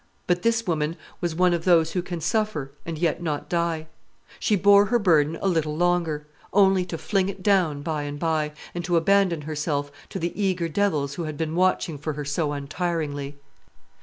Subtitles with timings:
[0.25, 3.85] But this woman was one of those who can suffer, and yet not die.
[4.39, 8.53] She bore her burden a little longer; only to fling it down by and by,
[8.73, 12.51] and to abandon herself to the eager devils who had been watching for her so
[12.51, 13.37] untiringly.